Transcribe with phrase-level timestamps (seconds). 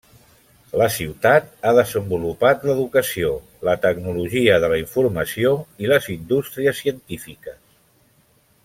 [0.81, 3.29] La ciutat ha desenvolupat l'educació,
[3.69, 5.53] la tecnologia de la informació
[5.85, 7.63] i les indústries científiques.